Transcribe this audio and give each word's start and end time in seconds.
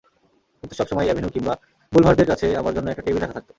কিন্তু 0.63 0.73
সবসময়েই 0.75 1.07
অ্যাভিনিউ 1.07 1.31
কিংবা 1.31 1.53
ব্যুলভার্দের 1.93 2.27
কাছে 2.27 2.47
আমার 2.57 2.73
জন্য 2.73 2.87
একটা 2.89 3.03
টেবিল 3.05 3.21
রাখা 3.21 3.35
থাকত। 3.37 3.49